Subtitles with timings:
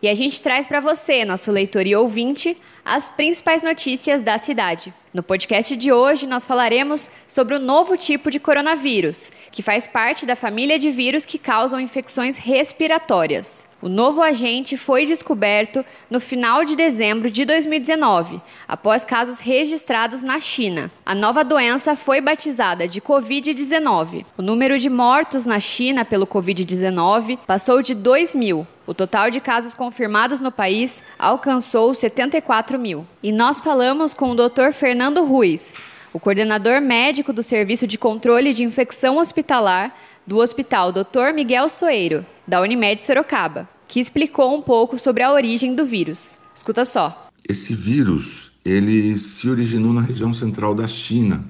[0.00, 4.94] e a gente traz para você, nosso leitor e ouvinte, as principais notícias da cidade.
[5.12, 10.24] No podcast de hoje, nós falaremos sobre o novo tipo de coronavírus, que faz parte
[10.24, 13.67] da família de vírus que causam infecções respiratórias.
[13.80, 20.40] O novo agente foi descoberto no final de dezembro de 2019, após casos registrados na
[20.40, 20.90] China.
[21.06, 24.26] A nova doença foi batizada de Covid-19.
[24.36, 28.66] O número de mortos na China pelo Covid-19 passou de 2 mil.
[28.84, 33.06] O total de casos confirmados no país alcançou 74 mil.
[33.22, 34.72] E nós falamos com o Dr.
[34.72, 35.84] Fernando Ruiz,
[36.18, 39.94] o coordenador médico do Serviço de Controle de Infecção Hospitalar
[40.26, 41.32] do Hospital Dr.
[41.32, 46.40] Miguel Soeiro, da Unimed Sorocaba, que explicou um pouco sobre a origem do vírus.
[46.52, 47.28] Escuta só.
[47.48, 51.44] Esse vírus, ele se originou na região central da China,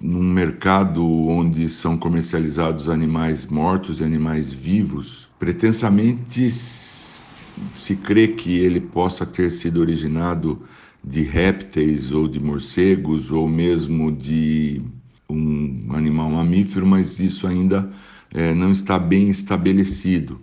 [0.00, 5.28] num mercado onde são comercializados animais mortos e animais vivos.
[5.36, 10.62] Pretensamente se crê que ele possa ter sido originado
[11.04, 14.82] de répteis ou de morcegos ou mesmo de
[15.28, 17.90] um animal mamífero, mas isso ainda
[18.32, 20.40] é, não está bem estabelecido.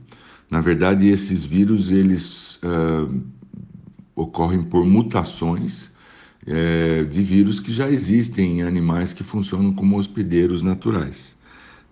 [0.49, 3.21] Na verdade, esses vírus eles uh,
[4.15, 5.91] ocorrem por mutações
[6.45, 11.35] é, de vírus que já existem em animais que funcionam como hospedeiros naturais.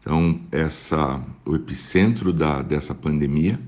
[0.01, 3.59] Então, essa, o epicentro da, dessa pandemia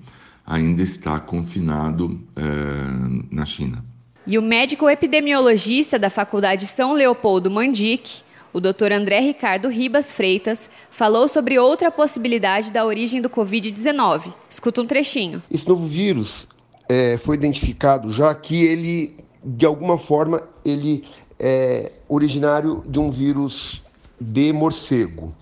[0.45, 3.83] ainda está confinado é, na China.
[4.27, 8.91] E o médico epidemiologista da Faculdade São Leopoldo Mandic, o Dr.
[8.91, 14.33] André Ricardo Ribas Freitas falou sobre outra possibilidade da origem do Covid-19.
[14.49, 15.43] Escuta um trechinho.
[15.52, 16.47] Esse novo vírus
[16.89, 21.05] é, foi identificado já que ele, de alguma forma, ele
[21.39, 23.83] é originário de um vírus
[24.19, 25.35] de morcego.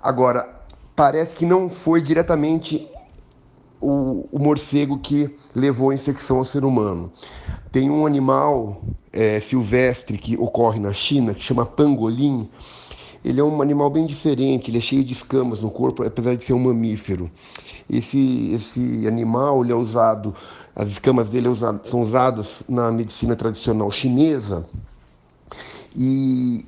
[0.00, 0.48] Agora,
[0.94, 2.86] parece que não foi diretamente
[3.80, 7.12] o, o, morcego que levou a infecção ao ser humano.
[7.74, 8.80] Tem um animal
[9.12, 12.48] é, silvestre que ocorre na China, que chama pangolim.
[13.24, 16.44] Ele é um animal bem diferente, ele é cheio de escamas no corpo, apesar de
[16.44, 17.28] ser um mamífero.
[17.90, 20.32] Esse, esse animal ele é usado,
[20.76, 24.64] as escamas dele é usado, são usadas na medicina tradicional chinesa
[25.96, 26.64] e,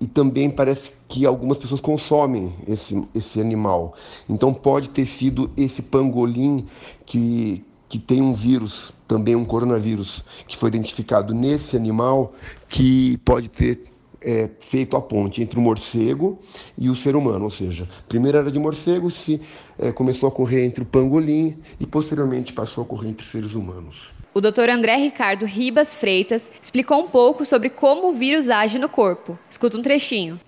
[0.00, 3.94] e também parece que algumas pessoas consomem esse, esse animal.
[4.28, 6.66] Então pode ter sido esse pangolim
[7.06, 12.32] que, que tem um vírus, também um coronavírus, que foi identificado nesse animal,
[12.66, 13.84] que pode ter
[14.22, 16.38] é, feito a ponte entre o morcego
[16.78, 19.38] e o ser humano, ou seja, primeiro era de morcego, se
[19.78, 24.10] é, começou a correr entre o pangolim e posteriormente passou a correr entre seres humanos.
[24.32, 24.70] O Dr.
[24.70, 29.38] André Ricardo Ribas Freitas explicou um pouco sobre como o vírus age no corpo.
[29.50, 30.40] Escuta um trechinho.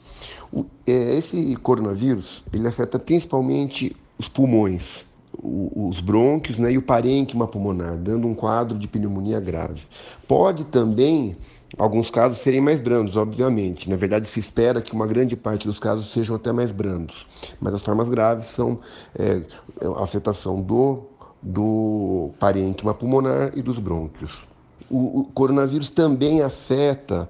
[0.51, 5.05] O, é, esse coronavírus ele afeta principalmente os pulmões
[5.43, 9.83] os brônquios né, e o parênquima pulmonar, dando um quadro de pneumonia grave.
[10.29, 11.37] Pode também,
[11.77, 13.91] alguns casos, serem mais brandos, obviamente.
[13.91, 17.27] Na verdade, se espera que uma grande parte dos casos sejam até mais brandos,
[17.61, 18.79] mas as formas graves são
[19.19, 19.43] é,
[19.83, 21.05] a afetação do,
[21.43, 24.47] do parênquima pulmonar e dos brônquios.
[24.91, 27.29] O, o coronavírus também afeta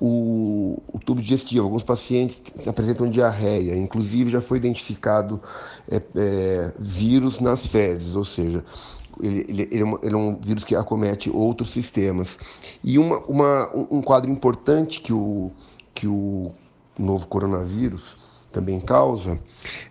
[0.00, 1.64] o, o, tubo digestivo.
[1.64, 5.40] Alguns pacientes apresentam diarreia, inclusive já foi identificado
[5.88, 8.64] é, é, vírus nas fezes, ou seja,
[9.22, 12.38] ele, ele, ele, é um, ele, é um, vírus que acomete outros sistemas.
[12.82, 15.50] E uma, uma, um quadro importante que o,
[15.94, 16.52] que o
[16.98, 18.16] novo coronavírus
[18.50, 19.38] também causa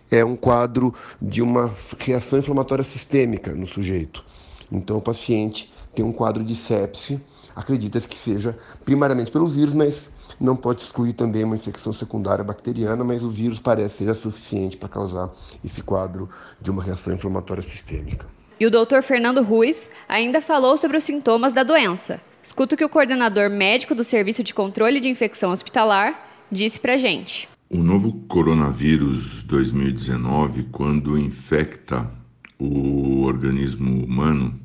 [0.09, 4.25] é um quadro de uma reação inflamatória sistêmica no sujeito.
[4.71, 7.21] Então, o paciente tem um quadro de sepse
[7.59, 10.09] acredita que seja primariamente pelo vírus, mas
[10.39, 14.87] não pode excluir também uma infecção secundária bacteriana, mas o vírus parece ser suficiente para
[14.87, 15.29] causar
[15.63, 16.29] esse quadro
[16.61, 18.25] de uma reação inflamatória sistêmica.
[18.57, 19.01] E o Dr.
[19.01, 22.21] Fernando Ruiz ainda falou sobre os sintomas da doença.
[22.41, 26.97] Escuta o que o coordenador médico do Serviço de Controle de Infecção Hospitalar disse para
[26.97, 27.47] gente.
[27.69, 32.09] O novo coronavírus 2019, quando infecta
[32.57, 34.59] o organismo humano,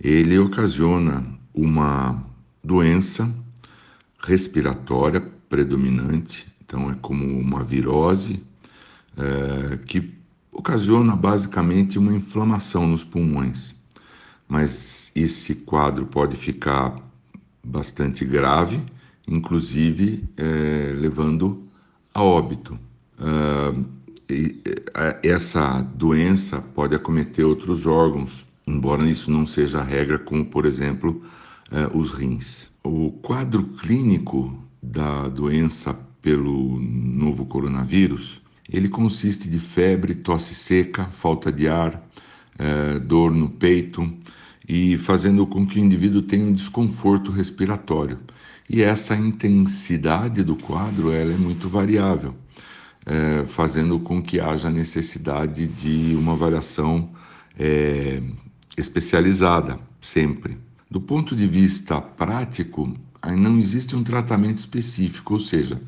[0.00, 2.24] ele ocasiona uma
[2.62, 3.32] doença
[4.26, 8.42] respiratória predominante, então é como uma virose
[9.16, 10.12] é, que
[10.50, 13.74] ocasiona basicamente uma inflamação nos pulmões.
[14.48, 16.96] mas esse quadro pode ficar
[17.64, 18.82] bastante grave,
[19.26, 21.66] inclusive é, levando
[22.12, 22.78] a óbito.
[23.18, 23.84] Uh,
[24.28, 24.60] e,
[25.22, 31.22] essa doença pode acometer outros órgãos, embora isso não seja a regra, como por exemplo
[31.74, 32.70] uh, os rins.
[32.82, 38.40] O quadro clínico da doença pelo novo coronavírus,
[38.70, 41.94] ele consiste de febre, tosse seca, falta de ar,
[42.54, 44.08] uh, dor no peito
[44.66, 48.18] e fazendo com que o indivíduo tenha um desconforto respiratório.
[48.70, 52.34] E essa intensidade do quadro ela é muito variável
[53.06, 57.10] é, fazendo com que haja necessidade de uma avaliação
[57.58, 58.22] é,
[58.76, 60.56] especializada, sempre.
[60.94, 62.88] Do ponto de vista prático,
[63.36, 65.82] não existe um tratamento específico, ou seja,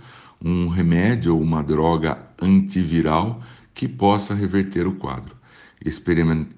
[0.45, 3.41] um remédio ou uma droga antiviral
[3.73, 5.37] que possa reverter o quadro.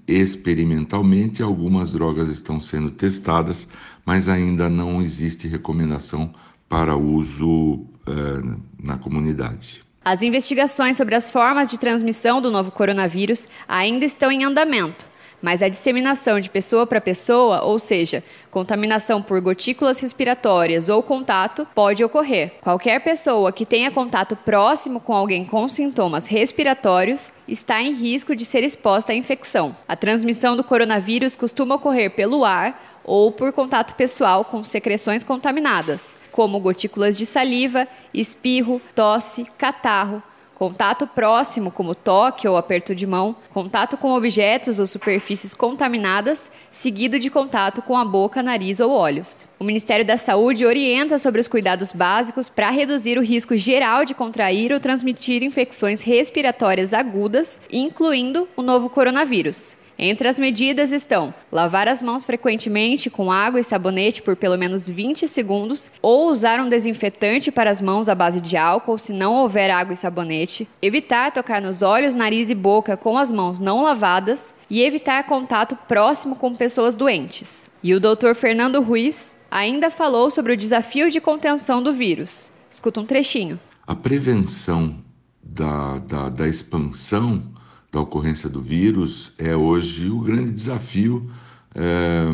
[0.07, 3.67] Experimentalmente, algumas drogas estão sendo testadas,
[4.03, 6.33] mas ainda não existe recomendação
[6.67, 8.41] para uso eh,
[8.81, 9.83] na comunidade.
[10.03, 15.05] As investigações sobre as formas de transmissão do novo coronavírus ainda estão em andamento,
[15.41, 21.67] mas a disseminação de pessoa para pessoa, ou seja, contaminação por gotículas respiratórias ou contato,
[21.73, 22.53] pode ocorrer.
[22.61, 28.45] Qualquer pessoa que tenha contato próximo com alguém com sintomas respiratórios está em risco de
[28.45, 29.75] ser exposta à infecção.
[29.87, 36.19] A transmissão do coronavírus costuma ocorrer pelo ar ou por contato pessoal com secreções contaminadas
[36.31, 40.23] como gotículas de saliva, espirro, tosse, catarro,
[40.59, 47.17] contato próximo, como toque ou aperto de mão, contato com objetos ou superfícies contaminadas, seguido
[47.17, 49.47] de contato com a boca, nariz ou olhos.
[49.57, 54.13] O Ministério da Saúde orienta sobre os cuidados básicos para reduzir o risco geral de
[54.13, 59.78] contrair ou transmitir infecções respiratórias agudas, incluindo o novo coronavírus.
[60.01, 64.87] Entre as medidas estão lavar as mãos frequentemente com água e sabonete por pelo menos
[64.87, 69.35] 20 segundos, ou usar um desinfetante para as mãos à base de álcool se não
[69.35, 73.83] houver água e sabonete, evitar tocar nos olhos, nariz e boca com as mãos não
[73.83, 77.69] lavadas e evitar contato próximo com pessoas doentes.
[77.83, 78.35] E o Dr.
[78.35, 82.49] Fernando Ruiz ainda falou sobre o desafio de contenção do vírus.
[82.71, 83.59] Escuta um trechinho.
[83.85, 84.95] A prevenção
[85.43, 87.58] da, da, da expansão
[87.91, 91.29] da ocorrência do vírus é hoje o grande desafio
[91.73, 92.25] é,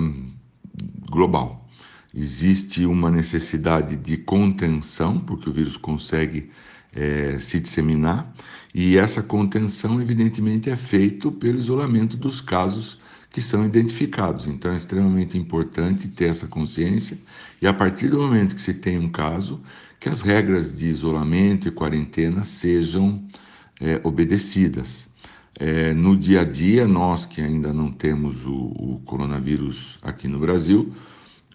[1.09, 1.67] global.
[2.13, 6.49] Existe uma necessidade de contenção, porque o vírus consegue
[6.93, 8.33] é, se disseminar,
[8.73, 12.99] e essa contenção, evidentemente, é feita pelo isolamento dos casos
[13.29, 14.47] que são identificados.
[14.47, 17.17] Então, é extremamente importante ter essa consciência,
[17.61, 19.61] e a partir do momento que se tem um caso,
[19.99, 23.25] que as regras de isolamento e quarentena sejam
[23.81, 25.09] é, obedecidas.
[25.57, 30.37] É, no dia a dia, nós que ainda não temos o, o coronavírus aqui no
[30.37, 30.93] Brasil,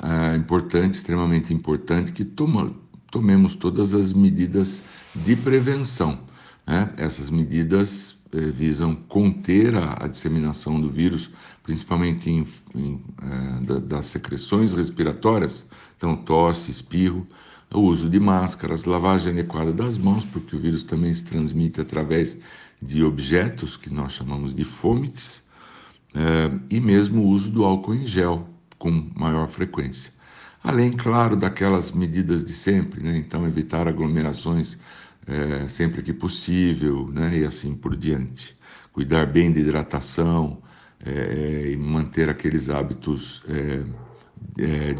[0.02, 2.72] é importante, extremamente importante, que toma,
[3.10, 4.82] tomemos todas as medidas
[5.14, 6.18] de prevenção.
[6.66, 6.90] Né?
[6.96, 11.30] Essas medidas é, visam conter a, a, disseminação do vírus,
[11.62, 15.66] principalmente em, em, é, da, das secreções respiratórias,
[15.98, 17.26] então tosse, espirro,
[17.72, 22.36] o uso de máscaras, lavagem adequada das mãos, porque o vírus também se transmite através
[22.82, 25.42] de objetos, que nós chamamos de fomites,
[26.14, 28.48] é, e mesmo o uso do álcool em gel
[28.78, 30.12] com maior frequência.
[30.62, 33.16] Além, claro, daquelas medidas de sempre, né?
[33.16, 34.76] então evitar aglomerações
[35.26, 37.38] é, sempre que possível né?
[37.38, 38.58] e assim por diante.
[38.92, 40.60] Cuidar bem da hidratação
[41.04, 43.42] é, e manter aqueles hábitos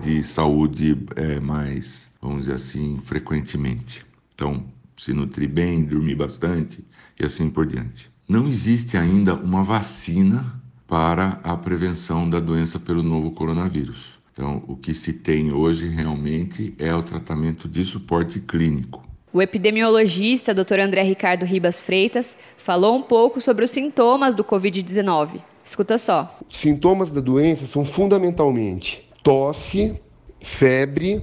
[0.03, 0.97] de saúde
[1.43, 4.05] mais, vamos dizer assim, frequentemente.
[4.35, 4.65] Então,
[5.01, 6.85] se nutrir bem, dormir bastante
[7.19, 8.11] e assim por diante.
[8.29, 14.19] Não existe ainda uma vacina para a prevenção da doença pelo novo coronavírus.
[14.33, 19.03] Então, o que se tem hoje realmente é o tratamento de suporte clínico.
[19.33, 20.81] O epidemiologista Dr.
[20.81, 25.41] André Ricardo Ribas Freitas falou um pouco sobre os sintomas do Covid-19.
[25.65, 26.39] Escuta só.
[26.51, 29.99] Sintomas da doença são fundamentalmente tosse,
[30.41, 31.23] febre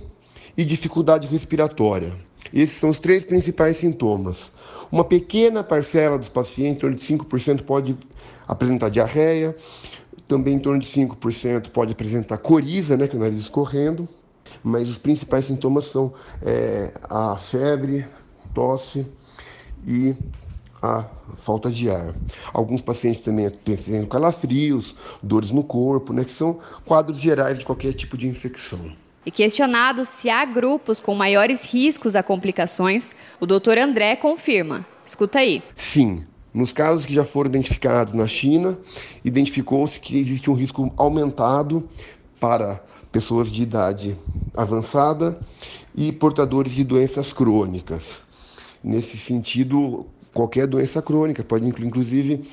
[0.57, 2.26] e dificuldade respiratória.
[2.53, 4.51] Esses são os três principais sintomas.
[4.91, 7.97] Uma pequena parcela dos pacientes, em torno de 5%, pode
[8.47, 9.55] apresentar diarreia,
[10.27, 14.07] também em torno de 5% pode apresentar coriza, né, que é o nariz escorrendo,
[14.63, 18.05] mas os principais sintomas são é, a febre,
[18.53, 19.05] tosse
[19.85, 20.15] e
[20.81, 21.05] a
[21.39, 22.13] falta de ar.
[22.53, 27.93] Alguns pacientes também têm calafrios, dores no corpo, né, que são quadros gerais de qualquer
[27.93, 28.91] tipo de infecção.
[29.27, 34.87] E questionado se há grupos com maiores riscos a complicações, o doutor André confirma.
[35.05, 35.61] Escuta aí.
[35.75, 38.79] Sim, Nos casos que já foram identificados na China,
[39.25, 41.89] identificou-se que existe um risco aumentado
[42.39, 42.79] para
[43.11, 44.17] pessoas de idade
[44.55, 45.37] avançada
[45.93, 48.21] e portadores de doenças crônicas.
[48.81, 52.43] Nesse sentido, qualquer doença crônica, pode incluir, inclusive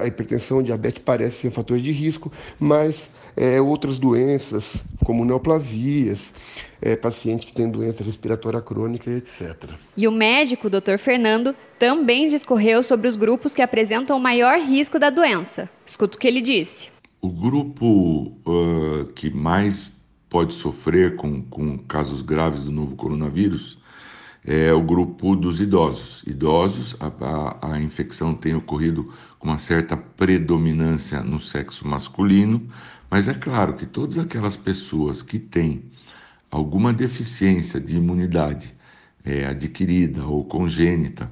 [0.00, 6.32] a hipertensão, diabetes parece ser um fator de risco, mas é, outras doenças, como neoplasias,
[6.80, 9.70] é, paciente que tem doença respiratória crônica, etc.
[9.96, 10.98] E o médico, Dr.
[10.98, 15.68] Fernando, também discorreu sobre os grupos que apresentam maior risco da doença.
[15.84, 16.90] Escuta o que ele disse.
[17.20, 19.90] O grupo uh, que mais
[20.28, 23.78] pode sofrer com, com casos graves do novo coronavírus
[24.44, 26.22] é o grupo dos idosos.
[26.26, 32.68] Idosos, a, a, a, infecção tem ocorrido com uma certa predominância no sexo masculino,
[33.10, 35.84] mas é claro que todas aquelas pessoas que têm
[36.50, 38.74] alguma deficiência de imunidade
[39.24, 41.30] é, adquirida ou congênita,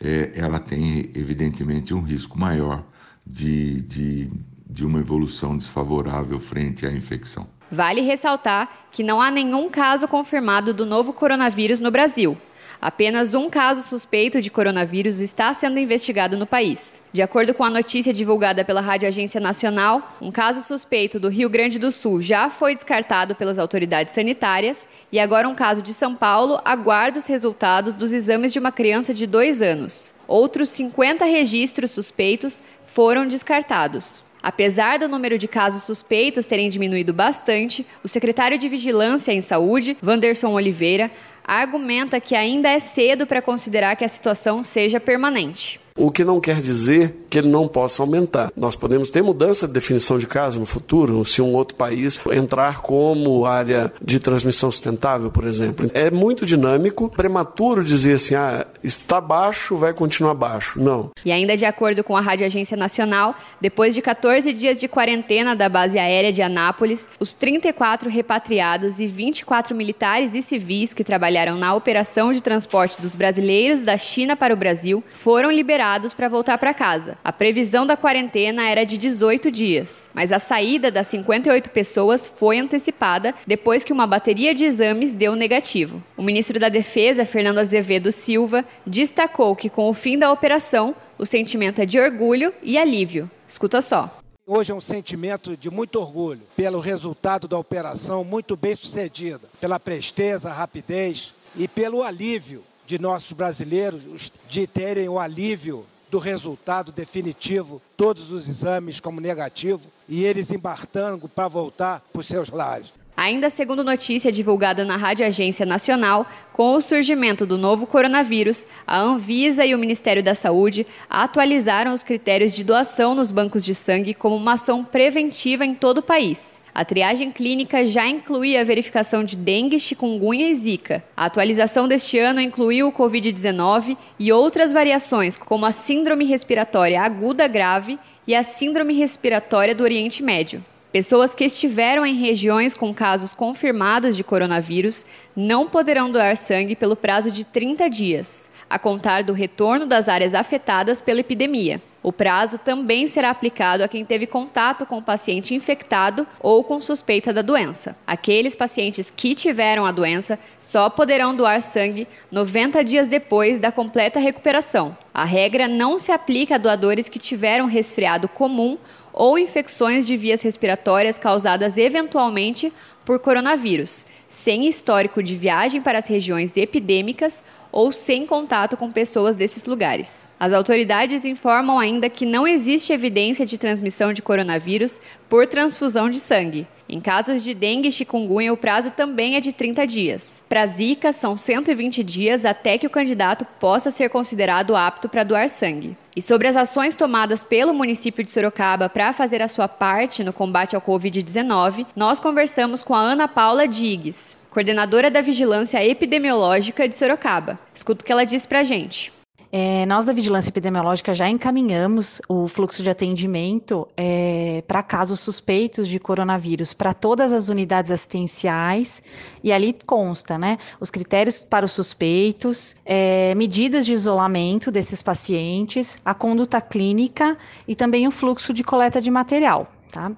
[0.00, 2.84] é, ela tem evidentemente um risco maior
[3.24, 4.30] de, de,
[4.68, 7.46] de uma evolução desfavorável frente à infecção.
[7.70, 12.36] Vale ressaltar que não há nenhum caso confirmado do novo coronavírus no Brasil.
[12.80, 17.02] Apenas um caso suspeito de coronavírus está sendo investigado no país.
[17.12, 21.50] De acordo com a notícia divulgada pela Rádio Agência Nacional, um caso suspeito do Rio
[21.50, 26.14] Grande do Sul já foi descartado pelas autoridades sanitárias e agora um caso de São
[26.14, 30.14] Paulo aguarda os resultados dos exames de uma criança de dois anos.
[30.28, 34.22] Outros 50 registros suspeitos foram descartados.
[34.40, 39.96] Apesar do número de casos suspeitos terem diminuído bastante, o secretário de Vigilância em Saúde,
[40.00, 41.10] Vanderson Oliveira,
[41.48, 45.80] argumenta que ainda é cedo para considerar que a situação seja permanente.
[45.98, 48.52] O que não quer dizer que ele não possa aumentar.
[48.56, 52.80] Nós podemos ter mudança de definição de caso no futuro, se um outro país entrar
[52.80, 55.90] como área de transmissão sustentável, por exemplo.
[55.92, 60.80] É muito dinâmico, prematuro dizer assim, ah, está baixo, vai continuar baixo.
[60.80, 61.10] Não.
[61.24, 65.56] E ainda de acordo com a Rádio Agência Nacional, depois de 14 dias de quarentena
[65.56, 71.56] da base aérea de Anápolis, os 34 repatriados e 24 militares e civis que trabalharam
[71.56, 76.28] na operação de transporte dos brasileiros da China para o Brasil foram liberados liberados para
[76.28, 77.16] voltar para casa.
[77.24, 82.58] A previsão da quarentena era de 18 dias, mas a saída das 58 pessoas foi
[82.58, 86.02] antecipada depois que uma bateria de exames deu negativo.
[86.16, 91.24] O ministro da Defesa, Fernando Azevedo Silva, destacou que com o fim da operação, o
[91.24, 93.30] sentimento é de orgulho e alívio.
[93.46, 94.18] Escuta só.
[94.46, 99.78] Hoje é um sentimento de muito orgulho pelo resultado da operação muito bem sucedida, pela
[99.78, 107.82] presteza, rapidez e pelo alívio de nossos brasileiros de terem o alívio do resultado definitivo,
[107.98, 112.94] todos os exames como negativo, e eles embarcando para voltar para os seus lares.
[113.18, 119.00] Ainda segundo notícia divulgada na Rádio Agência Nacional, com o surgimento do novo coronavírus, a
[119.00, 124.14] Anvisa e o Ministério da Saúde atualizaram os critérios de doação nos bancos de sangue
[124.14, 126.60] como uma ação preventiva em todo o país.
[126.72, 131.02] A triagem clínica já incluía a verificação de dengue, chikungunya e zika.
[131.16, 137.48] A atualização deste ano incluiu o Covid-19 e outras variações, como a síndrome respiratória aguda
[137.48, 137.98] grave
[138.28, 140.62] e a síndrome respiratória do Oriente Médio.
[140.90, 145.04] Pessoas que estiveram em regiões com casos confirmados de coronavírus
[145.36, 150.34] não poderão doar sangue pelo prazo de 30 dias, a contar do retorno das áreas
[150.34, 151.82] afetadas pela epidemia.
[152.02, 156.80] O prazo também será aplicado a quem teve contato com o paciente infectado ou com
[156.80, 157.94] suspeita da doença.
[158.06, 164.18] Aqueles pacientes que tiveram a doença só poderão doar sangue 90 dias depois da completa
[164.18, 164.96] recuperação.
[165.12, 168.78] A regra não se aplica a doadores que tiveram resfriado comum
[169.18, 172.72] ou infecções de vias respiratórias causadas eventualmente
[173.04, 179.34] por coronavírus, sem histórico de viagem para as regiões epidêmicas ou sem contato com pessoas
[179.34, 180.28] desses lugares.
[180.38, 186.20] As autoridades informam ainda que não existe evidência de transmissão de coronavírus por transfusão de
[186.20, 186.68] sangue.
[186.88, 190.42] Em casos de dengue e chikungunya, o prazo também é de 30 dias.
[190.48, 195.50] Para Zika, são 120 dias até que o candidato possa ser considerado apto para doar
[195.50, 195.96] sangue.
[196.16, 200.32] E sobre as ações tomadas pelo município de Sorocaba para fazer a sua parte no
[200.32, 206.94] combate ao Covid-19, nós conversamos com a Ana Paula Diggs, coordenadora da Vigilância Epidemiológica de
[206.96, 207.58] Sorocaba.
[207.74, 209.12] Escuta o que ela disse para a gente.
[209.50, 215.88] É, nós da Vigilância Epidemiológica já encaminhamos o fluxo de atendimento é, para casos suspeitos
[215.88, 219.02] de coronavírus para todas as unidades assistenciais
[219.42, 225.98] e ali consta, né, os critérios para os suspeitos, é, medidas de isolamento desses pacientes,
[226.04, 229.72] a conduta clínica e também o fluxo de coleta de material.
[229.90, 230.12] Tá?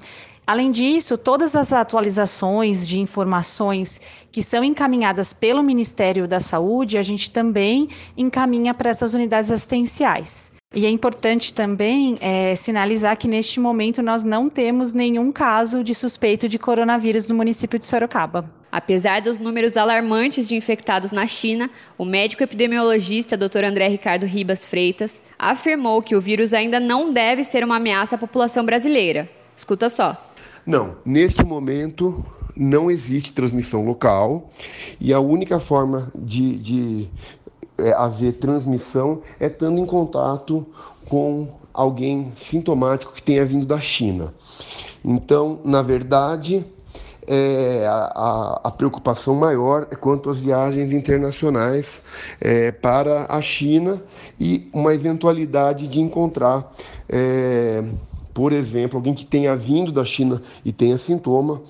[0.50, 4.00] Além disso, todas as atualizações de informações
[4.32, 10.50] que são encaminhadas pelo Ministério da Saúde, a gente também encaminha para essas unidades assistenciais.
[10.74, 15.94] E é importante também é, sinalizar que neste momento nós não temos nenhum caso de
[15.94, 18.50] suspeito de coronavírus no município de Sorocaba.
[18.72, 23.62] Apesar dos números alarmantes de infectados na China, o médico epidemiologista Dr.
[23.62, 28.18] André Ricardo Ribas Freitas afirmou que o vírus ainda não deve ser uma ameaça à
[28.18, 29.30] população brasileira.
[29.56, 30.29] Escuta só.
[30.66, 32.24] Não, neste momento
[32.56, 34.50] não existe transmissão local
[35.00, 37.10] e a única forma de, de
[37.78, 40.66] é, haver transmissão é estando em contato
[41.08, 44.34] com alguém sintomático que tenha vindo da China.
[45.04, 46.64] Então, na verdade,
[47.26, 52.02] é, a, a, preocupação maior é quanto às viagens internacionais
[52.40, 54.02] é, para a China
[54.38, 56.72] e uma eventualidade de encontrar,
[57.08, 57.84] é,
[58.32, 61.62] por exemplo, alguém que tenha vindo da China e tenha sintoma,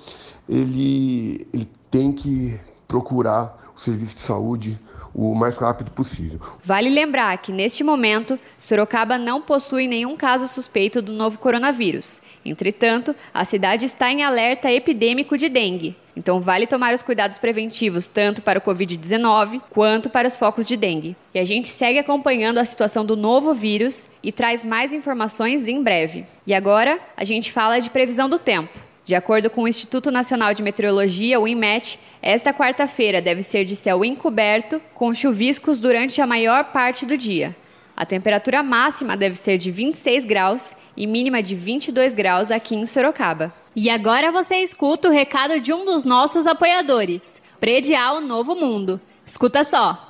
[0.48, 4.80] ele, ele tem que procurar o serviço de saúde
[5.14, 6.40] o mais rápido possível.
[6.62, 12.22] Vale lembrar que, neste momento, Sorocaba não possui nenhum caso suspeito do novo coronavírus.
[12.44, 15.96] Entretanto, a cidade está em alerta epidêmico de dengue.
[16.16, 20.76] Então, vale tomar os cuidados preventivos tanto para o Covid-19 quanto para os focos de
[20.76, 21.16] dengue.
[21.32, 25.82] E a gente segue acompanhando a situação do novo vírus e traz mais informações em
[25.82, 26.26] breve.
[26.46, 28.89] E agora, a gente fala de previsão do tempo.
[29.10, 33.74] De acordo com o Instituto Nacional de Meteorologia, o INMET, esta quarta-feira deve ser de
[33.74, 37.56] céu encoberto, com chuviscos durante a maior parte do dia.
[37.96, 42.86] A temperatura máxima deve ser de 26 graus e mínima de 22 graus aqui em
[42.86, 43.52] Sorocaba.
[43.74, 49.00] E agora você escuta o recado de um dos nossos apoiadores, Predial Novo Mundo.
[49.26, 50.09] Escuta só.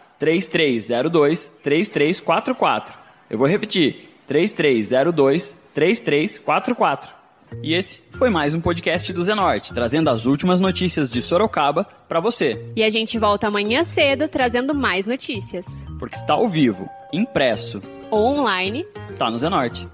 [0.21, 2.93] 3302 3344.
[3.27, 7.15] Eu vou repetir: 3302 3344.
[7.63, 12.19] E esse foi mais um podcast do Zenorte, trazendo as últimas notícias de Sorocaba para
[12.19, 12.71] você.
[12.75, 15.65] E a gente volta amanhã cedo trazendo mais notícias.
[15.97, 17.81] Porque está ao vivo, impresso
[18.11, 18.85] ou online,
[19.17, 19.87] tá no Zenorte.